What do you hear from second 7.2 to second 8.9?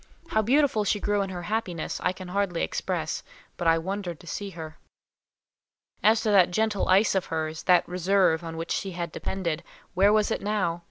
hers—that reserve on which